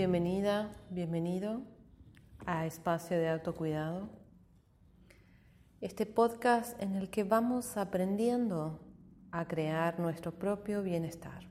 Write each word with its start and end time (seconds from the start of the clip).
Bienvenida, 0.00 0.72
bienvenido 0.88 1.60
a 2.46 2.64
Espacio 2.64 3.18
de 3.18 3.28
Autocuidado. 3.28 4.08
Este 5.82 6.06
podcast 6.06 6.82
en 6.82 6.94
el 6.94 7.10
que 7.10 7.22
vamos 7.22 7.76
aprendiendo 7.76 8.80
a 9.30 9.46
crear 9.46 10.00
nuestro 10.00 10.32
propio 10.32 10.82
bienestar. 10.82 11.46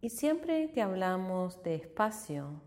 Y 0.00 0.10
siempre 0.10 0.72
que 0.72 0.82
hablamos 0.82 1.62
de 1.62 1.76
espacio, 1.76 2.60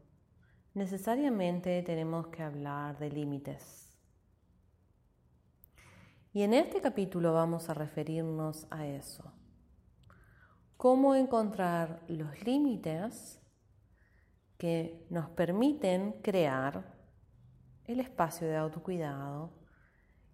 necesariamente 0.74 1.84
tenemos 1.84 2.28
que 2.28 2.42
hablar 2.42 2.98
de 3.00 3.12
límites. 3.12 4.00
Y 6.32 6.44
en 6.44 6.54
este 6.54 6.80
capítulo 6.80 7.34
vamos 7.34 7.68
a 7.68 7.74
referirnos 7.74 8.66
a 8.72 8.88
eso. 8.88 9.34
Cómo 10.78 11.16
encontrar 11.16 12.02
los 12.08 12.46
límites 12.46 13.43
que 14.64 15.06
nos 15.10 15.30
permiten 15.32 16.14
crear 16.22 16.86
el 17.84 18.00
espacio 18.00 18.48
de 18.48 18.56
autocuidado 18.56 19.52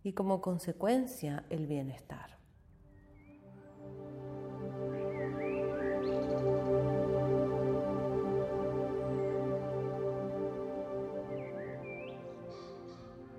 y 0.03 0.13
como 0.13 0.39
consecuencia 0.39 1.45
el 1.49 1.65
bienestar. 1.65 2.37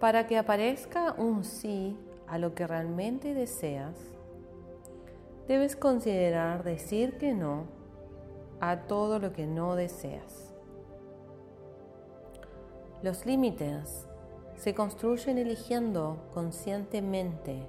Para 0.01 0.27
que 0.27 0.39
aparezca 0.39 1.13
un 1.13 1.45
sí 1.45 1.97
a 2.27 2.39
lo 2.39 2.57
que 2.57 2.67
realmente 2.67 3.33
deseas, 3.33 3.97
debes 5.47 5.77
considerar 5.77 6.65
decir 6.65 7.17
que 7.17 7.33
no 7.33 7.67
a 8.59 8.89
todo 8.89 9.21
lo 9.21 9.33
que 9.33 9.47
no 9.47 9.77
deseas. 9.77 10.50
Los 13.03 13.25
límites 13.25 14.07
se 14.57 14.75
construyen 14.75 15.39
eligiendo 15.39 16.19
conscientemente 16.35 17.67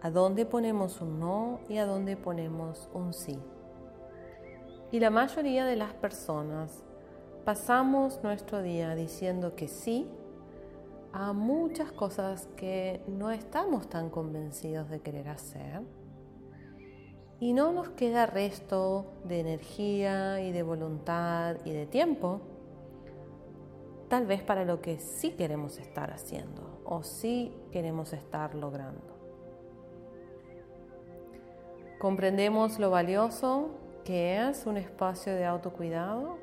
a 0.00 0.10
dónde 0.10 0.46
ponemos 0.46 1.00
un 1.00 1.18
no 1.18 1.58
y 1.68 1.78
a 1.78 1.86
dónde 1.86 2.16
ponemos 2.16 2.88
un 2.94 3.12
sí. 3.12 3.40
Y 4.92 5.00
la 5.00 5.10
mayoría 5.10 5.66
de 5.66 5.74
las 5.74 5.94
personas 5.94 6.84
pasamos 7.44 8.22
nuestro 8.22 8.62
día 8.62 8.94
diciendo 8.94 9.56
que 9.56 9.66
sí 9.66 10.08
a 11.12 11.32
muchas 11.32 11.90
cosas 11.90 12.46
que 12.56 13.00
no 13.08 13.32
estamos 13.32 13.88
tan 13.88 14.10
convencidos 14.10 14.88
de 14.90 15.00
querer 15.00 15.28
hacer 15.28 15.82
y 17.40 17.52
no 17.52 17.72
nos 17.72 17.88
queda 17.90 18.26
resto 18.26 19.06
de 19.24 19.40
energía 19.40 20.40
y 20.40 20.52
de 20.52 20.62
voluntad 20.62 21.56
y 21.64 21.72
de 21.72 21.86
tiempo 21.86 22.40
tal 24.08 24.26
vez 24.26 24.42
para 24.42 24.64
lo 24.64 24.80
que 24.80 24.98
sí 24.98 25.32
queremos 25.32 25.78
estar 25.78 26.12
haciendo 26.12 26.80
o 26.84 27.02
sí 27.02 27.52
queremos 27.72 28.12
estar 28.12 28.54
logrando. 28.54 29.16
Comprendemos 31.98 32.78
lo 32.78 32.90
valioso 32.90 33.70
que 34.04 34.48
es 34.48 34.66
un 34.66 34.76
espacio 34.76 35.34
de 35.34 35.46
autocuidado 35.46 36.38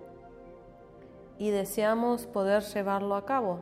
y 1.38 1.52
deseamos 1.52 2.26
poder 2.26 2.64
llevarlo 2.64 3.16
a 3.16 3.26
cabo. 3.26 3.60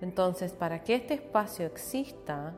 Entonces, 0.00 0.52
para 0.52 0.82
que 0.82 0.94
este 0.94 1.14
espacio 1.14 1.66
exista, 1.66 2.54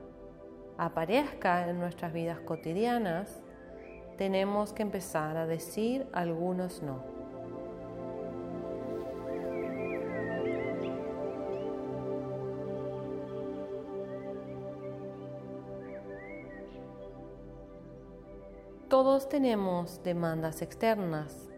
aparezca 0.77 1.68
en 1.68 1.78
nuestras 1.78 2.12
vidas 2.12 2.40
cotidianas, 2.40 3.42
tenemos 4.17 4.73
que 4.73 4.83
empezar 4.83 5.36
a 5.36 5.46
decir 5.46 6.06
algunos 6.12 6.83
no. 6.83 7.17
Todos 18.98 19.29
tenemos 19.29 20.03
demandas 20.03 20.61
externas 20.61 21.48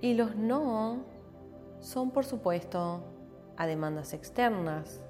y 0.00 0.14
los 0.14 0.34
no 0.34 1.04
son 1.78 2.10
por 2.10 2.24
supuesto 2.24 3.04
a 3.56 3.68
demandas 3.68 4.12
externas. 4.12 5.00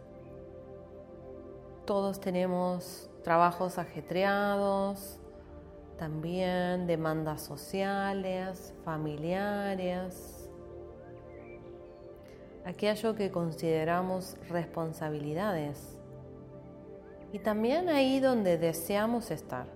Todos 1.86 2.20
tenemos 2.20 3.08
trabajos 3.24 3.78
ajetreados, 3.78 5.18
también 5.96 6.86
demandas 6.86 7.40
sociales, 7.40 8.74
familiares, 8.84 10.50
aquello 12.66 13.14
que 13.14 13.30
consideramos 13.30 14.36
responsabilidades. 14.50 15.98
Y 17.32 17.38
también 17.38 17.88
ahí 17.88 18.20
donde 18.20 18.58
deseamos 18.58 19.30
estar, 19.30 19.68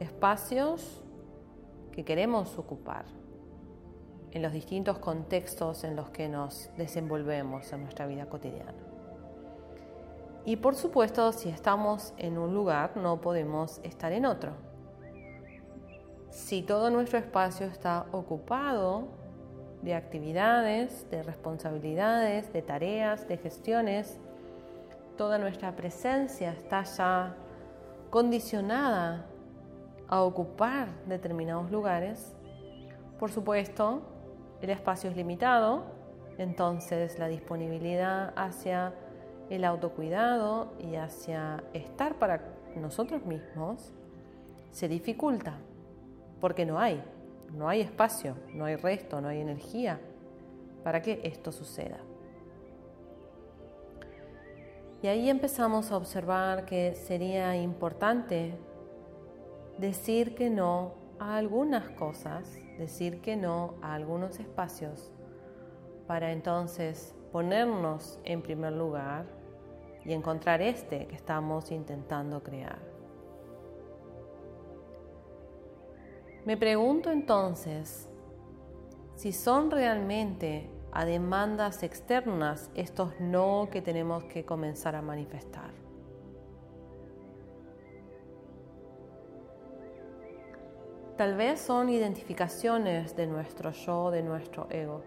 espacios 0.00 1.04
que 2.00 2.04
queremos 2.06 2.58
ocupar 2.58 3.04
en 4.30 4.40
los 4.40 4.54
distintos 4.54 4.98
contextos 4.98 5.84
en 5.84 5.96
los 5.96 6.08
que 6.08 6.30
nos 6.30 6.70
desenvolvemos 6.78 7.70
en 7.74 7.82
nuestra 7.82 8.06
vida 8.06 8.24
cotidiana. 8.24 8.72
Y 10.46 10.56
por 10.56 10.76
supuesto, 10.76 11.30
si 11.32 11.50
estamos 11.50 12.14
en 12.16 12.38
un 12.38 12.54
lugar, 12.54 12.96
no 12.96 13.20
podemos 13.20 13.80
estar 13.82 14.12
en 14.12 14.24
otro. 14.24 14.52
Si 16.30 16.62
todo 16.62 16.88
nuestro 16.88 17.18
espacio 17.18 17.66
está 17.66 18.06
ocupado 18.12 19.08
de 19.82 19.94
actividades, 19.94 21.10
de 21.10 21.22
responsabilidades, 21.22 22.50
de 22.50 22.62
tareas, 22.62 23.28
de 23.28 23.36
gestiones, 23.36 24.18
toda 25.18 25.36
nuestra 25.36 25.76
presencia 25.76 26.52
está 26.52 26.82
ya 26.84 27.36
condicionada 28.08 29.26
a 30.10 30.22
ocupar 30.22 30.88
determinados 31.06 31.70
lugares, 31.70 32.34
por 33.18 33.30
supuesto, 33.30 34.02
el 34.60 34.70
espacio 34.70 35.08
es 35.08 35.16
limitado, 35.16 35.84
entonces 36.36 37.18
la 37.18 37.28
disponibilidad 37.28 38.32
hacia 38.36 38.92
el 39.50 39.64
autocuidado 39.64 40.72
y 40.80 40.96
hacia 40.96 41.62
estar 41.72 42.16
para 42.16 42.42
nosotros 42.76 43.24
mismos 43.24 43.92
se 44.72 44.88
dificulta, 44.88 45.54
porque 46.40 46.66
no 46.66 46.80
hay, 46.80 47.02
no 47.54 47.68
hay 47.68 47.80
espacio, 47.80 48.36
no 48.52 48.64
hay 48.64 48.76
resto, 48.76 49.20
no 49.20 49.28
hay 49.28 49.40
energía 49.40 50.00
para 50.82 51.02
que 51.02 51.20
esto 51.22 51.52
suceda. 51.52 51.98
Y 55.02 55.06
ahí 55.06 55.30
empezamos 55.30 55.92
a 55.92 55.96
observar 55.96 56.66
que 56.66 56.94
sería 56.94 57.56
importante 57.56 58.54
decir 59.80 60.34
que 60.34 60.50
no 60.50 60.92
a 61.18 61.36
algunas 61.36 61.88
cosas, 61.90 62.58
decir 62.78 63.20
que 63.22 63.36
no 63.36 63.74
a 63.80 63.94
algunos 63.94 64.38
espacios, 64.38 65.10
para 66.06 66.32
entonces 66.32 67.14
ponernos 67.32 68.18
en 68.24 68.42
primer 68.42 68.74
lugar 68.74 69.24
y 70.04 70.12
encontrar 70.12 70.60
este 70.60 71.06
que 71.06 71.14
estamos 71.14 71.70
intentando 71.72 72.42
crear. 72.42 72.78
Me 76.44 76.56
pregunto 76.56 77.10
entonces 77.10 78.08
si 79.14 79.32
son 79.32 79.70
realmente 79.70 80.70
a 80.92 81.04
demandas 81.04 81.82
externas 81.82 82.70
estos 82.74 83.18
no 83.20 83.68
que 83.70 83.80
tenemos 83.80 84.24
que 84.24 84.44
comenzar 84.44 84.94
a 84.96 85.02
manifestar. 85.02 85.89
Tal 91.20 91.34
vez 91.34 91.60
son 91.60 91.90
identificaciones 91.90 93.14
de 93.14 93.26
nuestro 93.26 93.72
yo, 93.72 94.10
de 94.10 94.22
nuestro 94.22 94.66
ego. 94.70 95.02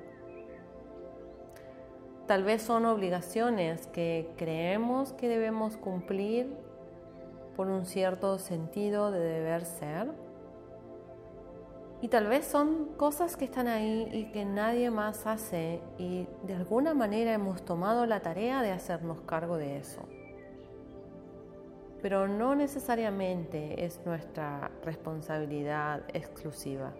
Tal 2.27 2.43
vez 2.43 2.61
son 2.61 2.85
obligaciones 2.85 3.87
que 3.87 4.29
creemos 4.37 5.11
que 5.13 5.27
debemos 5.27 5.75
cumplir 5.75 6.55
por 7.55 7.67
un 7.67 7.87
cierto 7.87 8.37
sentido 8.37 9.09
de 9.09 9.21
deber 9.21 9.65
ser. 9.65 10.11
Y 11.99 12.09
tal 12.09 12.27
vez 12.27 12.45
son 12.45 12.89
cosas 12.95 13.35
que 13.35 13.45
están 13.45 13.67
ahí 13.67 14.07
y 14.13 14.31
que 14.31 14.45
nadie 14.45 14.91
más 14.91 15.25
hace 15.25 15.81
y 15.97 16.27
de 16.43 16.53
alguna 16.53 16.93
manera 16.93 17.33
hemos 17.33 17.65
tomado 17.65 18.05
la 18.05 18.19
tarea 18.19 18.61
de 18.61 18.69
hacernos 18.69 19.21
cargo 19.21 19.57
de 19.57 19.77
eso 19.77 20.03
pero 22.03 22.27
no 22.27 22.53
necesariamente 22.53 23.85
es 23.85 24.05
nuestra 24.05 24.69
responsabilidad 24.83 26.03
exclusiva. 26.13 26.93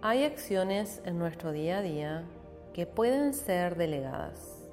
Hay 0.00 0.24
acciones 0.24 1.02
en 1.04 1.18
nuestro 1.18 1.52
día 1.52 1.78
a 1.78 1.82
día 1.82 2.24
que 2.72 2.86
pueden 2.86 3.34
ser 3.34 3.76
delegadas 3.76 4.66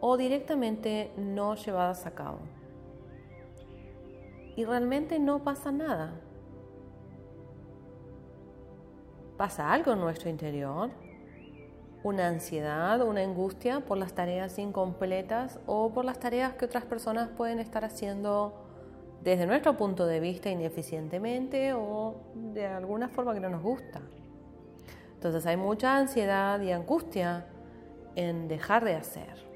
o 0.00 0.16
directamente 0.16 1.12
no 1.18 1.54
llevadas 1.54 2.06
a 2.06 2.12
cabo. 2.12 2.38
y 4.54 4.64
realmente 4.66 5.18
no 5.18 5.42
pasa 5.42 5.72
nada. 5.72 6.12
Pasa 9.38 9.72
algo 9.72 9.92
en 9.92 10.00
nuestro 10.00 10.28
interior, 10.28 10.90
una 12.02 12.28
ansiedad, 12.28 13.00
una 13.02 13.22
angustia 13.22 13.80
por 13.80 13.98
las 13.98 14.12
tareas 14.14 14.58
incompletas 14.58 15.60
o 15.66 15.90
por 15.92 16.04
las 16.04 16.18
tareas 16.18 16.54
que 16.54 16.64
otras 16.64 16.84
personas 16.84 17.28
pueden 17.28 17.58
estar 17.60 17.84
haciendo 17.84 18.54
desde 19.22 19.46
nuestro 19.46 19.76
punto 19.76 20.06
de 20.06 20.18
vista 20.18 20.50
ineficientemente 20.50 21.72
o 21.74 22.16
de 22.34 22.66
alguna 22.66 23.08
forma 23.08 23.34
que 23.34 23.40
no 23.40 23.48
nos 23.48 23.62
gusta. 23.62 24.00
Entonces 25.14 25.46
hay 25.46 25.56
mucha 25.56 25.96
ansiedad 25.96 26.60
y 26.60 26.72
angustia 26.72 27.46
en 28.16 28.48
dejar 28.48 28.84
de 28.84 28.94
hacer. 28.96 29.52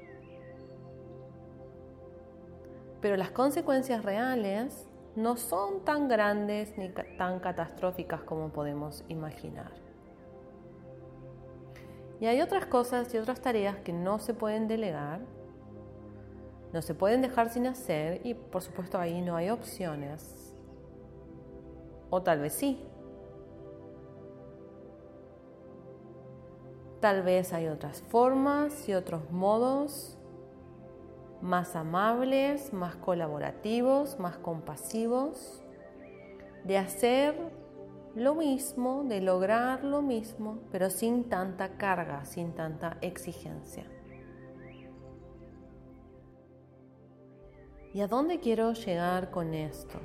Pero 3.01 3.17
las 3.17 3.31
consecuencias 3.31 4.05
reales 4.05 4.87
no 5.15 5.35
son 5.35 5.83
tan 5.83 6.07
grandes 6.07 6.77
ni 6.77 6.89
tan 7.17 7.39
catastróficas 7.39 8.23
como 8.23 8.49
podemos 8.49 9.03
imaginar. 9.09 9.86
Y 12.19 12.25
hay 12.25 12.41
otras 12.41 12.65
cosas 12.65 13.13
y 13.13 13.17
otras 13.17 13.41
tareas 13.41 13.77
que 13.77 13.93
no 13.93 14.19
se 14.19 14.33
pueden 14.33 14.67
delegar, 14.67 15.21
no 16.73 16.81
se 16.81 16.95
pueden 16.95 17.21
dejar 17.21 17.49
sin 17.49 17.67
hacer 17.67 18.21
y 18.25 18.33
por 18.33 18.61
supuesto 18.61 18.97
ahí 18.97 19.21
no 19.21 19.35
hay 19.35 19.49
opciones. 19.49 20.53
O 22.09 22.21
tal 22.21 22.39
vez 22.39 22.53
sí. 22.53 22.83
Tal 26.99 27.21
vez 27.21 27.53
hay 27.53 27.67
otras 27.67 28.01
formas 28.01 28.89
y 28.89 28.93
otros 28.93 29.29
modos 29.29 30.17
más 31.41 31.75
amables, 31.75 32.73
más 32.73 32.95
colaborativos, 32.95 34.19
más 34.19 34.37
compasivos, 34.37 35.61
de 36.63 36.77
hacer 36.77 37.35
lo 38.15 38.35
mismo, 38.35 39.03
de 39.03 39.21
lograr 39.21 39.83
lo 39.83 40.01
mismo, 40.01 40.59
pero 40.71 40.89
sin 40.89 41.25
tanta 41.25 41.77
carga, 41.77 42.25
sin 42.25 42.53
tanta 42.53 42.97
exigencia. 43.01 43.85
¿Y 47.93 48.01
a 48.01 48.07
dónde 48.07 48.39
quiero 48.39 48.73
llegar 48.73 49.31
con 49.31 49.53
esto? 49.53 49.99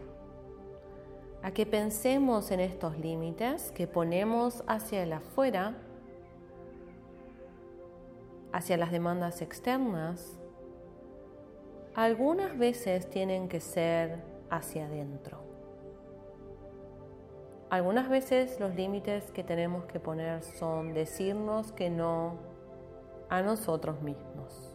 A 1.43 1.51
que 1.51 1.67
pensemos 1.67 2.51
en 2.51 2.61
estos 2.61 2.99
límites 2.99 3.71
que 3.73 3.87
ponemos 3.87 4.63
hacia 4.67 5.03
el 5.03 5.13
afuera, 5.13 5.77
hacia 8.53 8.77
las 8.77 8.93
demandas 8.93 9.43
externas, 9.43 10.39
algunas 11.95 12.57
veces 12.57 13.11
tienen 13.11 13.49
que 13.49 13.61
ser 13.61 14.23
hacia 14.49 14.87
adentro. 14.87 15.52
Algunas 17.73 18.11
veces 18.11 18.61
los 18.61 18.75
límites 18.75 19.31
que 19.31 19.43
tenemos 19.43 19.87
que 19.87 19.99
poner 19.99 20.43
son 20.43 20.93
decirnos 20.93 21.73
que 21.73 21.89
no 21.89 22.35
a 23.31 23.41
nosotros 23.41 24.03
mismos. 24.03 24.75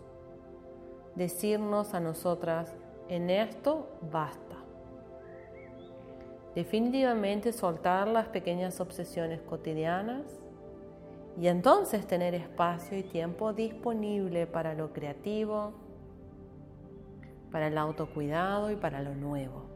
Decirnos 1.14 1.94
a 1.94 2.00
nosotras, 2.00 2.76
en 3.08 3.30
esto 3.30 3.88
basta. 4.12 4.56
Definitivamente 6.56 7.54
soltar 7.54 8.08
las 8.08 8.30
pequeñas 8.30 8.80
obsesiones 8.80 9.42
cotidianas 9.42 10.26
y 11.40 11.50
entonces 11.50 12.08
tener 12.08 12.34
espacio 12.34 12.98
y 12.98 13.04
tiempo 13.04 13.54
disponible 13.54 14.48
para 14.48 14.74
lo 14.74 14.92
creativo, 14.92 15.74
para 17.52 17.68
el 17.68 17.78
autocuidado 17.78 18.72
y 18.72 18.76
para 18.76 19.04
lo 19.04 19.14
nuevo. 19.14 19.67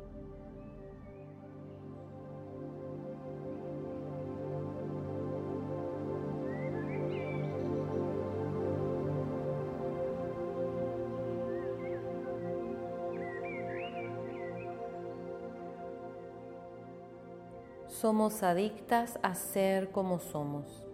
Somos 18.02 18.42
adictas 18.42 19.20
a 19.22 19.36
ser 19.36 19.92
como 19.92 20.20
somos. 20.20 20.88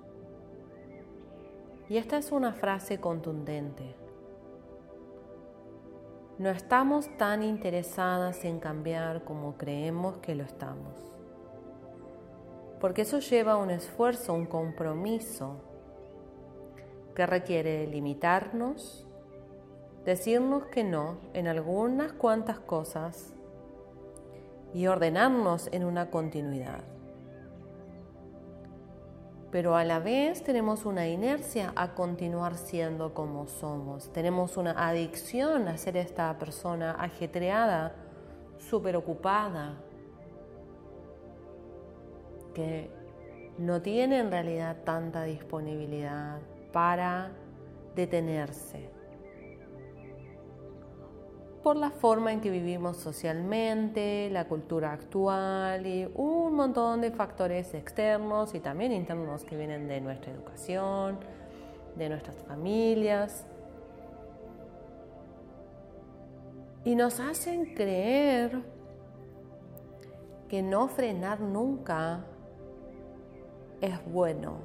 Y 1.89 1.97
esta 1.97 2.17
es 2.17 2.31
una 2.31 2.51
frase 2.53 2.99
contundente 2.99 3.95
no 6.39 6.49
estamos 6.49 7.09
tan 7.17 7.41
interesadas 7.41 8.45
en 8.45 8.59
cambiar 8.59 9.23
como 9.23 9.57
creemos 9.57 10.17
que 10.17 10.35
lo 10.35 10.43
estamos. 10.43 10.93
Porque 12.79 13.01
eso 13.01 13.17
lleva 13.19 13.57
un 13.57 13.71
esfuerzo, 13.71 14.35
un 14.35 14.45
compromiso 14.45 15.55
que 17.15 17.25
requiere 17.25 17.87
limitarnos, 17.87 19.07
decirnos 20.05 20.65
que 20.67 20.83
no 20.83 21.17
en 21.33 21.47
algunas 21.47 22.13
cuantas 22.13 22.59
cosas 22.59 23.33
y 24.75 24.85
ordenarnos 24.85 25.69
en 25.71 25.85
una 25.85 26.11
continuidad 26.11 26.83
pero 29.51 29.75
a 29.75 29.83
la 29.83 29.99
vez 29.99 30.43
tenemos 30.43 30.85
una 30.85 31.07
inercia 31.07 31.71
a 31.75 31.93
continuar 31.93 32.57
siendo 32.57 33.13
como 33.13 33.47
somos. 33.47 34.11
Tenemos 34.11 34.57
una 34.57 34.71
adicción 34.87 35.67
a 35.67 35.77
ser 35.77 35.97
esta 35.97 36.37
persona 36.37 36.91
ajetreada, 36.99 37.95
súper 38.57 38.97
ocupada, 38.97 39.75
que 42.53 42.89
no 43.57 43.81
tiene 43.81 44.19
en 44.19 44.31
realidad 44.31 44.77
tanta 44.83 45.23
disponibilidad 45.23 46.39
para 46.73 47.31
detenerse 47.95 48.96
por 51.67 51.75
la 51.75 51.91
forma 51.91 52.31
en 52.31 52.39
que 52.39 52.49
vivimos 52.49 52.95
socialmente, 52.95 54.29
la 54.31 54.47
cultura 54.47 54.93
actual 54.93 55.85
y 55.85 56.09
un 56.15 56.53
montón 56.55 57.01
de 57.01 57.11
factores 57.11 57.73
externos 57.73 58.55
y 58.55 58.61
también 58.61 58.93
internos 58.93 59.43
que 59.43 59.57
vienen 59.57 59.85
de 59.89 59.99
nuestra 59.99 60.31
educación, 60.31 61.19
de 61.97 62.07
nuestras 62.07 62.37
familias. 62.43 63.45
Y 66.85 66.95
nos 66.95 67.19
hacen 67.19 67.75
creer 67.75 68.61
que 70.47 70.61
no 70.61 70.87
frenar 70.87 71.41
nunca 71.41 72.23
es 73.81 73.99
bueno, 74.09 74.59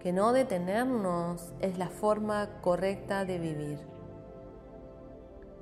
que 0.00 0.12
no 0.12 0.32
detenernos 0.32 1.52
es 1.58 1.76
la 1.76 1.88
forma 1.88 2.60
correcta 2.60 3.24
de 3.24 3.40
vivir. 3.40 3.97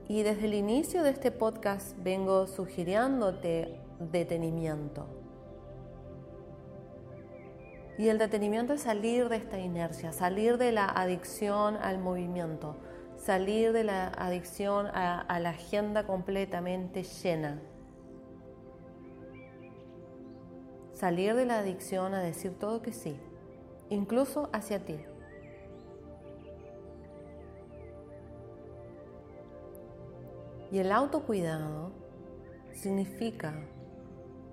Y 0.09 0.23
desde 0.23 0.47
el 0.47 0.55
inicio 0.55 1.03
de 1.03 1.11
este 1.11 1.33
podcast 1.33 1.97
vengo 1.99 2.47
sugiriéndote 2.47 3.81
detenimiento. 3.99 5.07
Y 7.99 8.09
el 8.09 8.19
detenimiento 8.19 8.75
es 8.75 8.83
salir 8.83 9.29
de 9.29 9.37
esta 9.37 9.59
inercia, 9.59 10.13
salir 10.13 10.59
de 10.59 10.71
la 10.71 10.87
adicción 10.87 11.77
al 11.77 11.99
movimiento, 11.99 12.77
salir 13.17 13.73
de 13.73 13.83
la 13.83 14.09
adicción 14.09 14.87
a, 14.87 15.23
a 15.23 15.41
la 15.41 15.51
agenda 15.51 16.07
completamente 16.07 17.03
llena. 17.03 17.61
Salir 20.93 21.35
de 21.35 21.47
la 21.47 21.59
adicción 21.59 22.15
a 22.15 22.21
decir 22.21 22.57
todo 22.59 22.81
que 22.81 22.93
sí, 22.93 23.17
incluso 23.91 24.51
hacia 24.53 24.85
ti. 24.85 24.99
Y 30.77 30.79
el 30.79 30.93
autocuidado 30.93 31.91
significa 32.75 33.55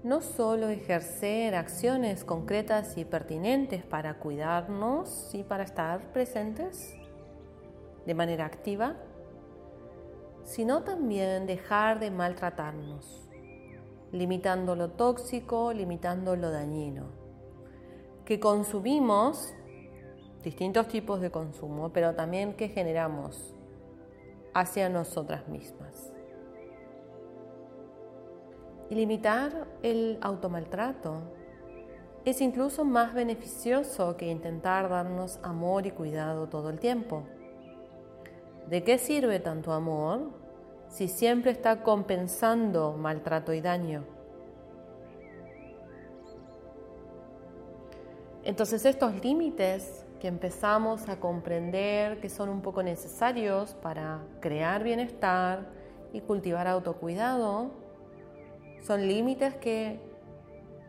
no 0.03 0.21
solo 0.21 0.69
ejercer 0.69 1.53
acciones 1.53 2.23
concretas 2.23 2.97
y 2.97 3.03
pertinentes 3.03 3.83
para 3.83 4.19
cuidarnos 4.19 5.35
y 5.35 5.43
para 5.43 5.65
estar 5.65 6.13
presentes 6.13 6.95
de 8.05 8.13
manera 8.13 8.45
activa, 8.45 8.95
sino 10.45 10.83
también 10.83 11.45
dejar 11.45 11.99
de 11.99 12.09
maltratarnos, 12.09 13.27
limitando 14.13 14.77
lo 14.77 14.91
tóxico, 14.91 15.73
limitando 15.73 16.37
lo 16.37 16.51
dañino, 16.51 17.07
que 18.23 18.39
consumimos 18.39 19.53
distintos 20.41 20.87
tipos 20.87 21.19
de 21.19 21.31
consumo, 21.31 21.91
pero 21.91 22.15
también 22.15 22.53
que 22.53 22.69
generamos 22.69 23.53
hacia 24.53 24.87
nosotras 24.87 25.49
mismas. 25.49 26.12
Y 28.93 28.95
limitar 28.95 29.65
el 29.81 30.19
automaltrato 30.21 31.23
es 32.25 32.41
incluso 32.41 32.85
más 32.85 33.15
beneficioso 33.15 34.15
que 34.17 34.27
intentar 34.27 34.87
darnos 34.87 35.39
amor 35.41 35.87
y 35.87 35.91
cuidado 35.91 36.47
todo 36.47 36.69
el 36.69 36.77
tiempo. 36.77 37.23
¿De 38.69 38.83
qué 38.83 38.99
sirve 38.99 39.39
tanto 39.39 39.73
amor 39.73 40.29
si 40.89 41.07
siempre 41.07 41.49
está 41.49 41.81
compensando 41.81 42.93
maltrato 42.93 43.51
y 43.51 43.61
daño. 43.61 44.03
Entonces 48.43 48.85
estos 48.85 49.23
límites 49.23 50.05
que 50.19 50.27
empezamos 50.27 51.09
a 51.09 51.19
comprender 51.19 52.19
que 52.19 52.29
son 52.29 52.47
un 52.47 52.61
poco 52.61 52.83
necesarios 52.83 53.73
para 53.73 54.19
crear 54.39 54.83
bienestar 54.83 55.65
y 56.13 56.21
cultivar 56.21 56.67
autocuidado, 56.67 57.81
son 58.83 59.07
límites 59.07 59.55
que 59.55 59.99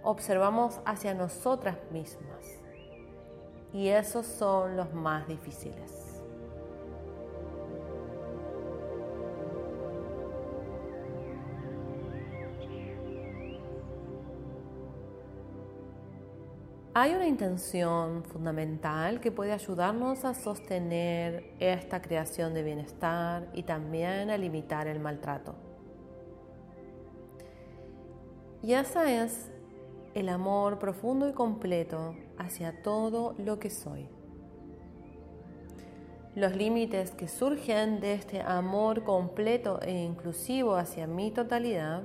observamos 0.03 0.81
hacia 0.85 1.15
nosotras 1.15 1.79
mismas. 1.91 2.61
Y 3.73 3.89
esos 3.89 4.27
son 4.27 4.77
los 4.77 4.93
más 4.93 5.27
difíciles. 5.27 6.05
Hay 16.97 17.13
una 17.13 17.27
intención 17.27 18.23
fundamental 18.23 19.21
que 19.21 19.33
puede 19.33 19.51
ayudarnos 19.51 20.25
a 20.25 20.33
sostener 20.33 21.53
esta 21.59 22.01
creación 22.01 22.55
de 22.55 22.63
bienestar 22.63 23.49
y 23.53 23.65
también 23.65 24.31
a 24.31 24.39
limitar 24.39 24.87
el 24.87 25.01
maltrato. 25.01 25.74
Y 28.65 28.73
esa 28.73 29.13
es 29.13 29.51
el 30.15 30.31
amor 30.31 30.79
profundo 30.79 31.29
y 31.29 31.33
completo 31.33 32.17
hacia 32.39 32.81
todo 32.83 33.35
lo 33.37 33.59
que 33.59 33.69
soy. 33.69 34.09
Los 36.35 36.57
límites 36.57 37.11
que 37.11 37.29
surgen 37.29 38.01
de 38.01 38.15
este 38.15 38.41
amor 38.41 39.05
completo 39.05 39.81
e 39.83 39.93
inclusivo 39.93 40.77
hacia 40.77 41.07
mi 41.07 41.31
totalidad 41.31 42.05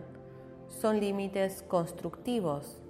son 0.68 1.00
límites 1.00 1.63
constructivos 1.63 2.82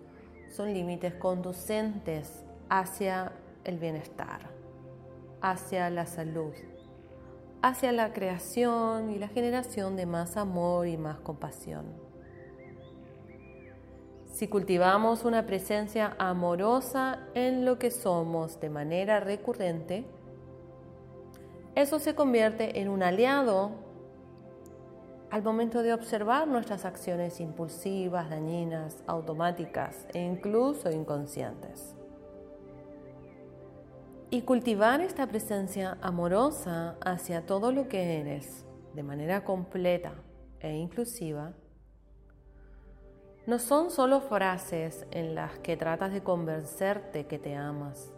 son 0.49 0.73
límites 0.73 1.13
conducentes 1.13 2.43
hacia 2.69 3.31
el 3.65 3.77
bienestar, 3.77 4.49
hacia 5.41 5.91
la 5.91 6.07
salud, 6.07 6.53
hacia 7.61 7.91
la 7.91 8.13
creación 8.13 9.11
y 9.11 9.19
la 9.19 9.27
generación 9.27 9.95
de 9.95 10.07
más 10.07 10.37
amor 10.37 10.87
y 10.87 10.97
más 10.97 11.19
compasión. 11.19 12.08
Si 14.39 14.47
cultivamos 14.47 15.25
una 15.25 15.45
presencia 15.45 16.15
amorosa 16.17 17.27
en 17.33 17.65
lo 17.65 17.77
que 17.77 17.91
somos 17.91 18.57
de 18.61 18.69
manera 18.69 19.19
recurrente, 19.19 20.05
eso 21.75 21.99
se 21.99 22.15
convierte 22.15 22.79
en 22.79 22.87
un 22.87 23.03
aliado 23.03 23.71
al 25.29 25.43
momento 25.43 25.81
de 25.81 25.93
observar 25.93 26.47
nuestras 26.47 26.85
acciones 26.85 27.41
impulsivas, 27.41 28.29
dañinas, 28.29 29.03
automáticas 29.07 30.07
e 30.13 30.21
incluso 30.21 30.89
inconscientes. 30.89 31.93
Y 34.29 34.43
cultivar 34.43 35.01
esta 35.01 35.27
presencia 35.27 35.97
amorosa 36.01 36.95
hacia 37.03 37.45
todo 37.45 37.73
lo 37.73 37.89
que 37.89 38.21
eres 38.21 38.63
de 38.93 39.03
manera 39.03 39.43
completa 39.43 40.13
e 40.61 40.77
inclusiva 40.77 41.51
no 43.45 43.59
son 43.59 43.91
solo 43.91 44.21
frases 44.21 45.05
en 45.11 45.35
las 45.35 45.57
que 45.59 45.77
tratas 45.77 46.11
de 46.13 46.21
convencerte 46.21 47.25
que 47.25 47.39
te 47.39 47.55
amas, 47.55 48.11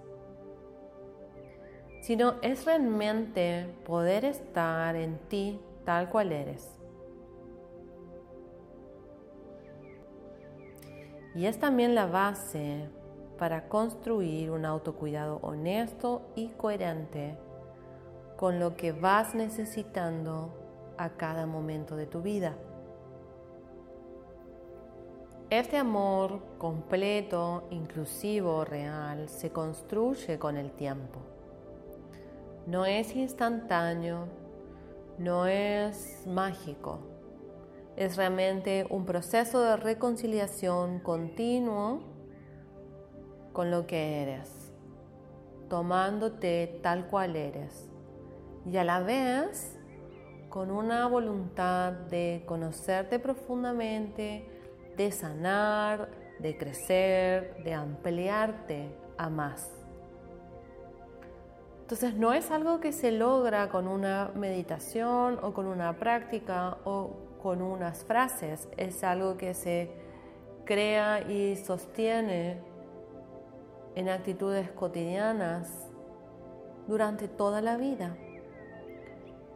sino 2.02 2.36
es 2.42 2.66
realmente 2.66 3.68
poder 3.86 4.26
estar 4.26 4.96
en 4.96 5.18
ti 5.30 5.60
tal 5.86 6.10
cual 6.10 6.32
eres 6.32 6.82
Y 11.34 11.46
es 11.46 11.60
también 11.60 11.96
la 11.96 12.08
base 12.08 12.90
para 13.38 13.70
construir 13.70 14.52
un 14.52 14.66
autocuidado 14.66 15.40
honesto 15.42 16.22
y 16.36 16.50
coherente 16.50 17.38
con 18.38 18.60
lo 18.60 18.76
que 18.76 18.92
vas 18.92 19.34
necesitando 19.34 20.54
a 20.98 21.12
cada 21.12 21.46
momento 21.46 21.96
de 21.96 22.06
tu 22.06 22.22
vida. 22.22 22.56
Este 25.52 25.78
amor 25.78 26.42
completo, 26.58 27.68
inclusivo, 27.70 28.66
real, 28.66 29.30
se 29.30 29.52
construye 29.52 30.40
con 30.40 30.58
el 30.58 30.72
tiempo. 30.72 31.20
No 32.66 32.88
es 32.88 33.16
instantáneo, 33.16 34.26
no 35.20 35.46
es 35.46 36.26
mágico 36.26 37.12
es 37.96 38.18
realmente 38.18 38.88
un 38.90 39.06
proceso 39.06 39.62
de 39.62 39.78
reconciliación 39.78 41.00
continuo 41.00 42.02
con 43.54 43.70
lo 43.70 43.86
que 43.86 44.24
eres, 44.24 44.72
tomándote 45.70 46.80
tal 46.82 47.08
cual 47.08 47.36
eres 47.36 47.90
y 48.66 48.78
a 48.78 48.84
la 48.84 49.02
vez 49.02 49.78
con 50.50 50.72
una 50.72 51.08
voluntad 51.08 51.92
de 51.92 52.44
conocerte 52.46 53.20
profundamente, 53.20 54.50
de 55.02 55.12
sanar, 55.12 56.10
de 56.40 56.58
crecer, 56.58 57.64
de 57.64 57.74
ampliarte 57.74 58.96
a 59.18 59.30
más. 59.30 59.72
Entonces 61.82 62.16
no 62.16 62.34
es 62.34 62.52
algo 62.52 62.80
que 62.80 62.92
se 62.92 63.12
logra 63.12 63.70
con 63.70 63.88
una 63.88 64.32
meditación 64.36 65.40
o 65.42 65.54
con 65.54 65.66
una 65.66 65.98
práctica 65.98 66.78
o 66.86 67.16
con 67.42 67.62
unas 67.62 68.06
frases, 68.06 68.70
es 68.78 69.04
algo 69.04 69.36
que 69.36 69.56
se 69.56 69.92
crea 70.64 71.22
y 71.30 71.56
sostiene 71.56 72.60
en 73.96 74.08
actitudes 74.08 74.70
cotidianas 74.72 75.90
durante 76.88 77.28
toda 77.28 77.62
la 77.62 77.78
vida. 77.78 78.16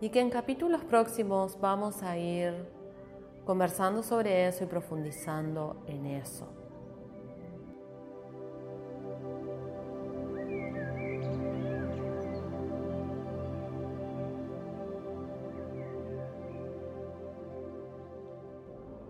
Y 0.01 0.09
que 0.09 0.19
en 0.19 0.29
capítulos 0.29 0.83
próximos 0.83 1.59
vamos 1.61 2.01
a 2.03 2.17
ir 2.17 2.74
conversando 3.45 4.03
sobre 4.03 4.47
eso 4.47 4.63
y 4.63 4.67
profundizando 4.67 5.83
en 5.87 6.05
eso. 6.07 6.47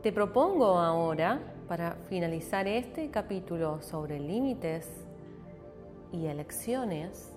Te 0.05 0.11
propongo 0.11 0.77
ahora, 0.77 1.39
para 1.67 1.95
finalizar 2.07 2.67
este 2.67 3.09
capítulo 3.09 3.81
sobre 3.81 4.19
límites 4.19 4.87
y 6.11 6.27
elecciones, 6.27 7.34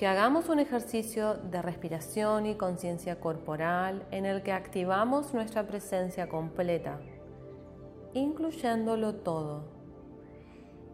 que 0.00 0.06
hagamos 0.06 0.48
un 0.48 0.60
ejercicio 0.60 1.34
de 1.34 1.60
respiración 1.60 2.46
y 2.46 2.54
conciencia 2.54 3.20
corporal 3.20 4.06
en 4.10 4.24
el 4.24 4.42
que 4.42 4.50
activamos 4.50 5.34
nuestra 5.34 5.66
presencia 5.66 6.26
completa, 6.26 6.98
incluyéndolo 8.14 9.16
todo, 9.16 9.64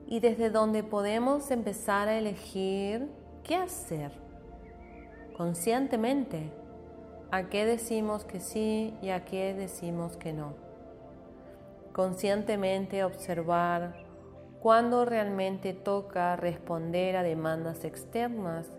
y 0.09 0.19
desde 0.19 0.51
donde 0.51 0.83
podemos 0.83 1.53
empezar 1.53 2.09
a 2.09 2.19
elegir 2.19 3.09
qué 3.45 3.55
hacer 3.55 4.11
conscientemente 5.37 6.51
a 7.31 7.45
qué 7.45 7.65
decimos 7.65 8.25
que 8.25 8.41
sí 8.41 8.93
y 9.03 9.11
a 9.11 9.25
qué 9.25 9.55
decimos 9.55 10.17
que 10.17 10.33
no. 10.33 10.55
Conscientemente 11.93 13.05
observar 13.05 14.05
cuándo 14.59 15.05
realmente 15.05 15.75
toca 15.75 16.35
responder 16.35 17.17
a 17.17 17.23
demandas 17.23 17.85
externas 17.85 18.73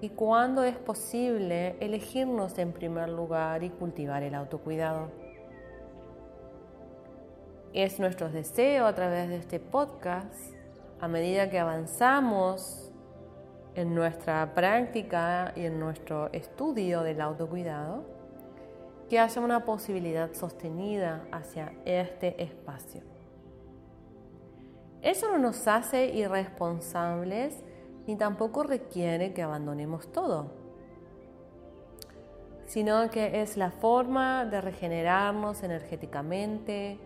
y 0.00 0.10
cuándo 0.10 0.64
es 0.64 0.76
posible 0.76 1.76
elegirnos 1.80 2.58
en 2.58 2.72
primer 2.72 3.08
lugar 3.08 3.62
y 3.62 3.70
cultivar 3.70 4.22
el 4.22 4.34
autocuidado. 4.34 5.10
Es 7.72 7.98
nuestro 7.98 8.28
deseo 8.28 8.86
a 8.86 8.94
través 8.94 9.28
de 9.28 9.36
este 9.36 9.60
podcast, 9.60 10.54
a 11.00 11.08
medida 11.08 11.50
que 11.50 11.58
avanzamos 11.58 12.90
en 13.74 13.94
nuestra 13.94 14.54
práctica 14.54 15.52
y 15.54 15.66
en 15.66 15.78
nuestro 15.78 16.32
estudio 16.32 17.02
del 17.02 17.20
autocuidado, 17.20 18.04
que 19.08 19.18
haya 19.18 19.40
una 19.40 19.64
posibilidad 19.64 20.32
sostenida 20.32 21.26
hacia 21.30 21.72
este 21.84 22.42
espacio. 22.42 23.02
Eso 25.02 25.30
no 25.30 25.38
nos 25.38 25.68
hace 25.68 26.06
irresponsables 26.06 27.62
ni 28.06 28.16
tampoco 28.16 28.62
requiere 28.62 29.32
que 29.32 29.42
abandonemos 29.42 30.10
todo, 30.12 30.50
sino 32.66 33.10
que 33.10 33.42
es 33.42 33.56
la 33.56 33.70
forma 33.70 34.44
de 34.44 34.60
regenerarnos 34.60 35.62
energéticamente, 35.62 36.98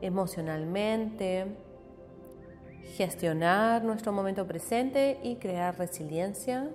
emocionalmente, 0.00 1.56
gestionar 2.96 3.82
nuestro 3.82 4.12
momento 4.12 4.46
presente 4.46 5.18
y 5.22 5.36
crear 5.36 5.78
resiliencia. 5.78 6.68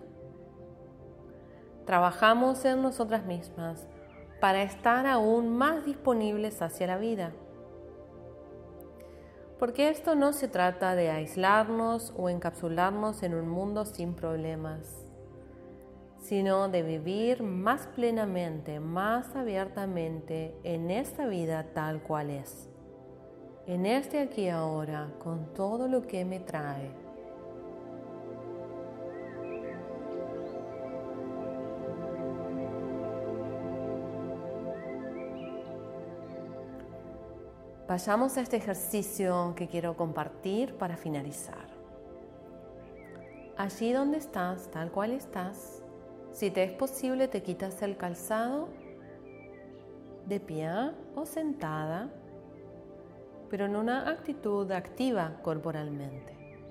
Trabajamos 1.86 2.64
en 2.66 2.82
nosotras 2.82 3.26
mismas 3.26 3.88
para 4.40 4.64
estar 4.64 5.06
aún 5.06 5.50
más 5.50 5.86
disponibles 5.86 6.62
hacia 6.62 6.88
la 6.88 6.98
vida. 6.98 7.32
Porque 9.60 9.90
esto 9.90 10.16
no 10.16 10.32
se 10.32 10.48
trata 10.48 10.96
de 10.96 11.12
aislarnos 11.12 12.14
o 12.16 12.30
encapsularnos 12.30 13.24
en 13.24 13.34
un 13.34 13.50
mundo 13.50 13.84
sin 13.84 14.14
problemas, 14.14 15.06
sino 16.18 16.70
de 16.70 16.82
vivir 16.82 17.44
más 17.44 17.88
plenamente, 17.88 18.80
más 18.80 19.36
abiertamente 19.36 20.56
en 20.64 20.90
esta 20.90 21.28
vida 21.28 21.74
tal 21.74 22.02
cual 22.02 22.30
es, 22.30 22.70
en 23.68 23.86
este 23.86 24.20
aquí 24.20 24.48
ahora, 24.48 25.12
con 25.20 25.54
todo 25.54 25.90
lo 25.90 26.08
que 26.08 26.24
me 26.24 26.40
trae. 26.40 27.09
Vayamos 37.90 38.38
a 38.38 38.42
este 38.42 38.58
ejercicio 38.58 39.56
que 39.56 39.68
quiero 39.68 39.98
compartir 39.98 40.76
para 40.76 40.96
finalizar. 40.96 41.66
Allí 43.58 43.92
donde 43.92 44.20
estás, 44.20 44.70
tal 44.70 44.92
cual 44.92 45.12
estás, 45.12 45.82
si 46.32 46.52
te 46.52 46.64
es 46.64 46.72
posible 46.72 47.28
te 47.28 47.42
quitas 47.42 47.82
el 47.82 47.98
calzado 47.98 48.70
de 50.28 50.40
pie 50.40 50.70
o 51.16 51.26
sentada, 51.26 52.12
pero 53.50 53.66
en 53.66 53.76
una 53.76 54.08
actitud 54.08 54.72
activa 54.72 55.40
corporalmente. 55.42 56.62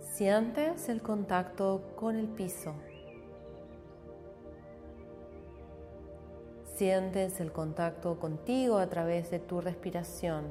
Sientes 0.00 0.90
el 0.90 1.00
contacto 1.00 1.94
con 1.96 2.16
el 2.16 2.28
piso 2.28 2.74
Sientes 6.80 7.40
el 7.40 7.52
contacto 7.52 8.18
contigo 8.18 8.78
a 8.78 8.86
través 8.86 9.30
de 9.30 9.38
tu 9.38 9.60
respiración. 9.60 10.46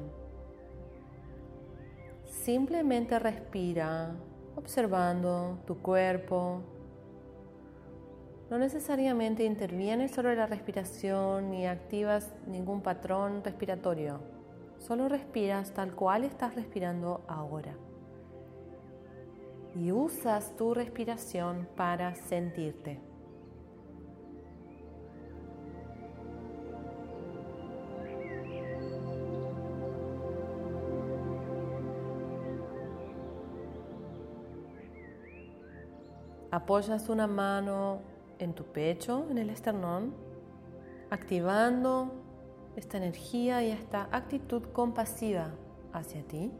Simplemente 2.24 3.18
respira 3.18 4.14
observando 4.54 5.58
tu 5.66 5.78
cuerpo. 5.78 6.62
No 8.48 8.58
necesariamente 8.58 9.42
intervienes 9.42 10.12
sobre 10.12 10.36
la 10.36 10.46
respiración 10.46 11.50
ni 11.50 11.66
activas 11.66 12.32
ningún 12.46 12.80
patrón 12.80 13.42
respiratorio. 13.42 14.20
Solo 14.78 15.08
respiras 15.08 15.74
tal 15.74 15.96
cual 15.96 16.22
estás 16.22 16.54
respirando 16.54 17.24
ahora. 17.26 17.74
Y 19.74 19.90
usas 19.90 20.54
tu 20.54 20.74
respiración 20.74 21.66
para 21.74 22.14
sentirte. 22.14 23.09
Apoyas 36.50 37.08
una 37.08 37.26
mano 37.26 38.00
en 38.38 38.54
tu 38.54 38.64
pecho, 38.64 39.26
en 39.30 39.38
el 39.38 39.50
esternón, 39.50 40.14
activando 41.10 42.12
esta 42.76 42.96
energía 42.96 43.62
y 43.62 43.70
esta 43.70 44.08
actitud 44.10 44.62
compasiva 44.72 45.50
hacia 45.92 46.22
ti. 46.22 46.50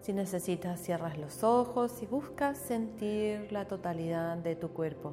Si 0.00 0.12
necesitas, 0.12 0.80
cierras 0.80 1.18
los 1.18 1.44
ojos 1.44 2.02
y 2.02 2.06
buscas 2.06 2.58
sentir 2.58 3.52
la 3.52 3.66
totalidad 3.66 4.36
de 4.38 4.56
tu 4.56 4.70
cuerpo. 4.70 5.12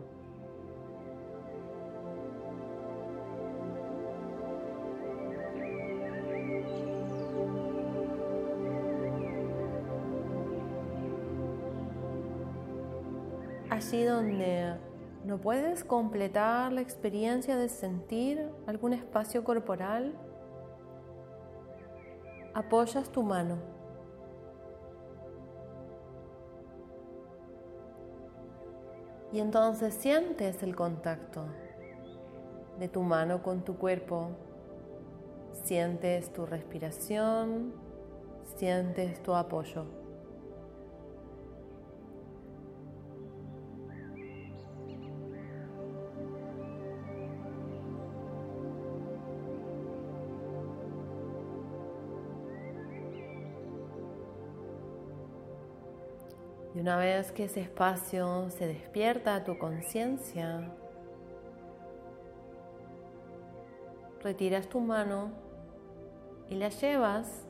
Donde 13.96 14.76
no 15.24 15.38
puedes 15.38 15.84
completar 15.84 16.72
la 16.74 16.82
experiencia 16.82 17.56
de 17.56 17.70
sentir 17.70 18.50
algún 18.66 18.94
espacio 18.94 19.44
corporal, 19.44 20.14
apoyas 22.54 23.10
tu 23.10 23.24
mano. 23.24 23.58
Y 29.32 29.40
entonces 29.40 29.94
sientes 29.94 30.64
el 30.64 30.76
contacto 30.76 31.46
de 32.80 32.88
tu 32.88 33.02
mano 33.02 33.44
con 33.44 33.64
tu 33.64 33.78
cuerpo. 33.78 34.30
Sientes 35.64 36.32
tu 36.32 36.46
respiración, 36.46 37.74
sientes 38.56 39.22
tu 39.24 39.34
apoyo. 39.34 40.07
Una 56.88 56.96
vez 56.96 57.34
que 57.34 57.44
ese 57.44 57.60
espacio 57.60 58.50
se 58.50 58.66
despierta 58.66 59.36
a 59.36 59.44
tu 59.44 59.58
conciencia, 59.58 60.72
retiras 64.24 64.70
tu 64.70 64.80
mano 64.80 65.32
y 66.50 66.56
la 66.56 66.70
llevas 66.70 67.46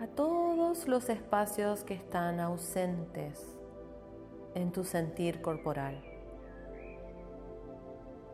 a 0.00 0.06
todos 0.06 0.86
los 0.86 1.08
espacios 1.08 1.82
que 1.82 1.94
están 1.94 2.38
ausentes 2.38 3.44
en 4.54 4.70
tu 4.70 4.84
sentir 4.84 5.42
corporal. 5.42 6.00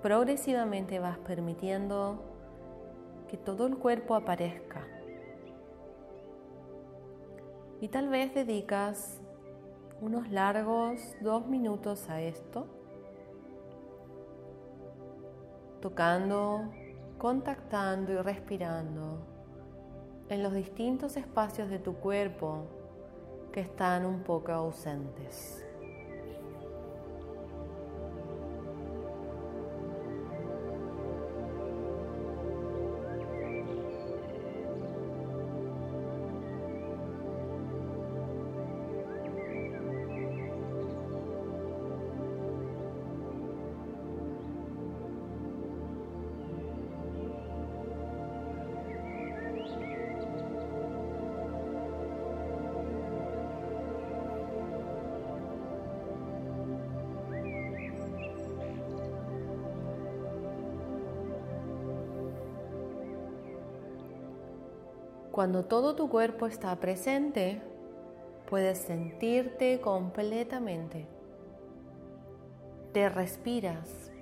Progresivamente 0.02 0.98
vas 0.98 1.16
permitiendo 1.16 2.22
que 3.30 3.38
todo 3.38 3.66
el 3.66 3.78
cuerpo 3.78 4.14
aparezca. 4.14 4.86
Y 7.80 7.88
tal 7.88 8.10
vez 8.10 8.34
dedicas 8.34 9.23
unos 10.04 10.30
largos 10.30 11.00
dos 11.22 11.46
minutos 11.46 12.10
a 12.10 12.20
esto, 12.20 12.66
tocando, 15.80 16.70
contactando 17.16 18.12
y 18.12 18.16
respirando 18.18 19.16
en 20.28 20.42
los 20.42 20.52
distintos 20.52 21.16
espacios 21.16 21.70
de 21.70 21.78
tu 21.78 21.94
cuerpo 21.94 22.66
que 23.50 23.60
están 23.60 24.04
un 24.04 24.22
poco 24.22 24.52
ausentes. 24.52 25.63
Cuando 65.34 65.64
todo 65.64 65.96
tu 65.96 66.08
cuerpo 66.08 66.46
está 66.46 66.76
presente, 66.76 67.60
puedes 68.48 68.78
sentirte 68.78 69.80
completamente. 69.80 71.08
Te 72.92 73.08
respiras, 73.08 74.12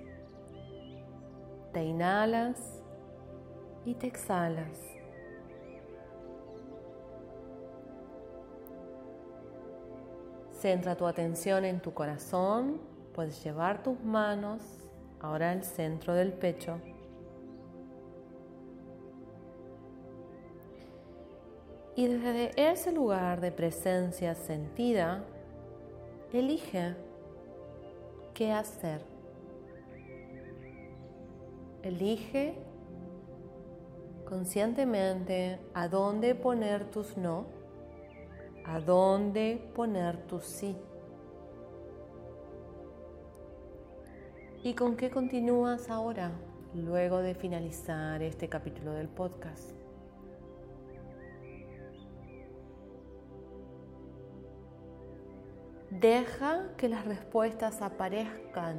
te 1.71 1.83
inhalas 1.83 2.81
y 3.85 3.93
te 3.93 4.07
exhalas. 4.07 4.75
Centra 10.49 10.95
tu 10.95 11.05
atención 11.05 11.63
en 11.63 11.79
tu 11.79 11.93
corazón, 11.93 12.81
puedes 13.13 13.43
llevar 13.43 13.83
tus 13.83 14.03
manos 14.03 14.63
ahora 15.19 15.51
al 15.51 15.63
centro 15.63 16.15
del 16.15 16.33
pecho. 16.33 16.79
Y 21.95 22.07
desde 22.07 22.51
ese 22.71 22.91
lugar 22.91 23.39
de 23.41 23.51
presencia 23.51 24.33
sentida, 24.35 25.23
Elige 26.33 26.95
qué 28.33 28.51
hacer. 28.51 29.01
Elige 31.83 32.55
conscientemente 34.27 35.59
a 35.75 35.87
dónde 35.87 36.33
poner 36.33 36.89
tus 36.89 37.17
no, 37.17 37.45
a 38.65 38.79
dónde 38.79 39.63
poner 39.75 40.17
tus 40.25 40.43
sí. 40.43 40.75
¿Y 44.63 44.73
con 44.73 44.95
qué 44.95 45.11
continúas 45.11 45.91
ahora, 45.91 46.31
luego 46.73 47.19
de 47.19 47.35
finalizar 47.35 48.23
este 48.23 48.49
capítulo 48.49 48.93
del 48.93 49.07
podcast? 49.07 49.82
Deja 56.03 56.65
que 56.75 56.89
las 56.89 57.05
respuestas 57.05 57.81
aparezcan, 57.81 58.77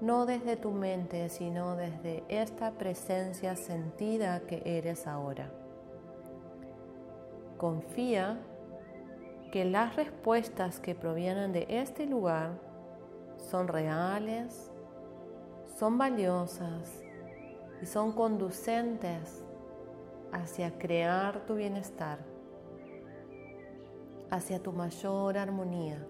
no 0.00 0.24
desde 0.24 0.56
tu 0.56 0.70
mente, 0.70 1.28
sino 1.28 1.76
desde 1.76 2.24
esta 2.30 2.70
presencia 2.78 3.56
sentida 3.56 4.40
que 4.46 4.62
eres 4.64 5.06
ahora. 5.06 5.50
Confía 7.58 8.38
que 9.52 9.66
las 9.66 9.96
respuestas 9.96 10.80
que 10.80 10.94
provienen 10.94 11.52
de 11.52 11.66
este 11.68 12.06
lugar 12.06 12.52
son 13.36 13.68
reales, 13.68 14.70
son 15.78 15.98
valiosas 15.98 17.02
y 17.82 17.84
son 17.84 18.12
conducentes 18.12 19.44
hacia 20.32 20.78
crear 20.78 21.44
tu 21.44 21.56
bienestar 21.56 22.37
hacia 24.30 24.62
tu 24.62 24.72
mayor 24.72 25.38
armonía 25.38 26.06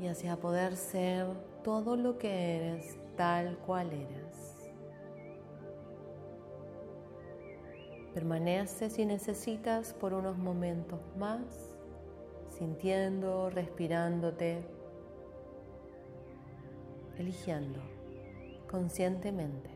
y 0.00 0.06
hacia 0.06 0.36
poder 0.36 0.76
ser 0.76 1.26
todo 1.62 1.96
lo 1.96 2.18
que 2.18 2.56
eres 2.56 2.98
tal 3.16 3.58
cual 3.58 3.92
eres. 3.92 4.70
Permanece 8.14 8.90
si 8.90 9.04
necesitas 9.04 9.92
por 9.92 10.12
unos 10.12 10.38
momentos 10.38 11.00
más, 11.16 11.76
sintiendo, 12.48 13.50
respirándote, 13.50 14.64
eligiendo 17.18 17.80
conscientemente 18.68 19.70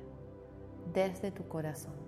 desde 0.93 1.31
tu 1.31 1.47
corazón. 1.49 2.02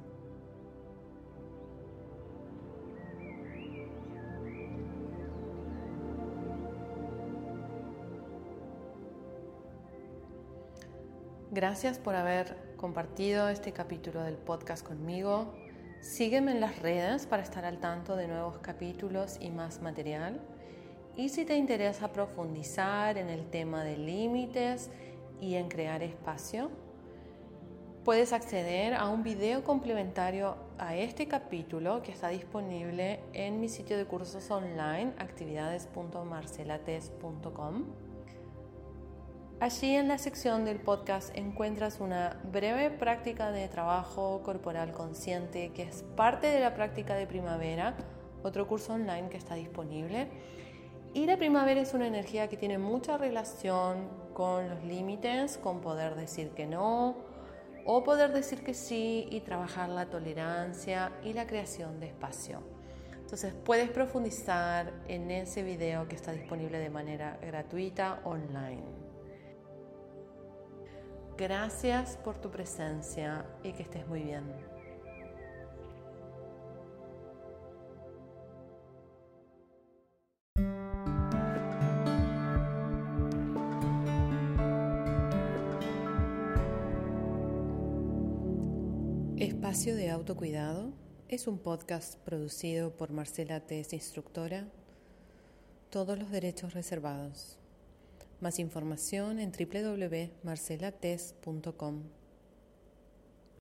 Gracias 11.55 11.99
por 11.99 12.14
haber 12.17 12.57
compartido 12.77 13.49
este 13.49 13.71
capítulo 13.71 14.25
del 14.25 14.35
podcast 14.35 14.85
conmigo. 14.85 15.55
Sígueme 16.01 16.51
en 16.51 16.61
las 16.61 16.81
redes 16.81 17.27
para 17.27 17.45
estar 17.45 17.64
al 17.64 17.79
tanto 17.79 18.17
de 18.17 18.27
nuevos 18.27 18.59
capítulos 18.59 19.38
y 19.40 19.51
más 19.51 19.81
material. 19.81 20.40
Y 21.14 21.29
si 21.29 21.45
te 21.45 21.57
interesa 21.57 22.12
profundizar 22.12 23.19
en 23.19 23.29
el 23.29 23.49
tema 23.51 23.85
de 23.85 23.97
límites 23.97 24.90
y 25.40 25.55
en 25.55 25.69
crear 25.69 26.03
espacio, 26.03 26.73
puedes 28.05 28.33
acceder 28.33 28.93
a 28.93 29.09
un 29.09 29.23
video 29.23 29.62
complementario 29.62 30.57
a 30.77 30.97
este 30.97 31.29
capítulo 31.29 32.03
que 32.03 32.11
está 32.11 32.31
disponible 32.31 33.21
en 33.33 33.61
mi 33.61 33.69
sitio 33.69 33.97
de 33.97 34.07
cursos 34.07 34.51
online 34.51 35.12
actividades.marcelates.com 35.19 38.04
Allí 39.61 39.95
en 39.95 40.09
la 40.09 40.19
sección 40.19 40.64
del 40.64 40.81
podcast 40.81 41.31
encuentras 41.37 42.01
una 42.01 42.40
breve 42.51 42.90
práctica 42.90 43.53
de 43.53 43.69
trabajo 43.69 44.43
corporal 44.43 44.90
consciente 44.93 45.71
que 45.73 45.85
es 45.85 46.03
parte 46.17 46.49
de 46.49 46.61
la 46.61 46.75
práctica 46.75 47.14
de 47.14 47.27
primavera, 47.27 47.95
otro 48.43 48.67
curso 48.67 48.95
online 48.95 49.29
que 49.29 49.37
está 49.37 49.55
disponible. 49.55 50.29
Y 51.14 51.27
la 51.27 51.37
primavera 51.37 51.81
es 51.81 51.95
una 51.95 52.09
energía 52.09 52.49
que 52.49 52.57
tiene 52.57 52.79
mucha 52.79 53.17
relación 53.17 54.09
con 54.35 54.69
los 54.69 54.83
límites, 54.83 55.57
con 55.57 55.81
poder 55.81 56.17
decir 56.17 56.51
que 56.51 56.67
no 56.67 57.14
o 57.87 58.03
poder 58.03 58.33
decir 58.33 58.64
que 58.64 58.75
sí 58.75 59.29
y 59.31 59.40
trabajar 59.40 59.88
la 59.88 60.07
tolerancia 60.07 61.12
y 61.23 61.33
la 61.33 61.47
creación 61.47 62.01
de 62.01 62.07
espacio. 62.07 62.61
Entonces 63.12 63.55
puedes 63.55 63.88
profundizar 63.90 64.93
en 65.07 65.31
ese 65.31 65.62
video 65.62 66.09
que 66.09 66.17
está 66.17 66.33
disponible 66.33 66.79
de 66.79 66.90
manera 66.90 67.38
gratuita 67.40 68.21
online. 68.25 69.04
Gracias 71.37 72.16
por 72.18 72.40
tu 72.40 72.49
presencia 72.49 73.44
y 73.64 73.73
que 73.73 73.83
estés 73.83 74.07
muy 74.07 74.23
bien. 74.23 74.44
Espacio 89.37 89.97
de 89.97 90.11
Autocuidado 90.11 90.92
es 91.29 91.49
un 91.49 91.59
podcast 91.59 92.16
producido 92.20 92.97
por 92.97 93.11
Marcela 93.11 93.59
Tess, 93.59 93.92
instructora. 93.92 94.68
Todos 95.90 96.16
los 96.16 96.31
derechos 96.31 96.75
reservados. 96.75 97.59
Más 98.44 98.59
información 98.59 99.38
en 99.38 99.52
www.marcelates.com. 99.52 102.24